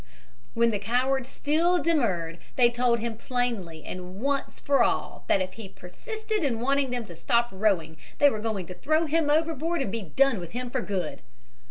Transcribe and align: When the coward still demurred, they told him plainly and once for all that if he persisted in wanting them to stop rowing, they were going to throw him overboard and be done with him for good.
When 0.55 0.71
the 0.71 0.79
coward 0.79 1.27
still 1.27 1.77
demurred, 1.79 2.39
they 2.55 2.71
told 2.71 3.01
him 3.01 3.17
plainly 3.17 3.83
and 3.85 4.19
once 4.19 4.59
for 4.59 4.81
all 4.83 5.25
that 5.27 5.41
if 5.43 5.53
he 5.53 5.69
persisted 5.69 6.43
in 6.43 6.59
wanting 6.59 6.89
them 6.89 7.05
to 7.05 7.13
stop 7.13 7.49
rowing, 7.51 7.97
they 8.17 8.27
were 8.31 8.39
going 8.39 8.65
to 8.65 8.73
throw 8.73 9.05
him 9.05 9.29
overboard 9.29 9.79
and 9.79 9.91
be 9.91 10.01
done 10.01 10.39
with 10.39 10.53
him 10.53 10.71
for 10.71 10.81
good. 10.81 11.21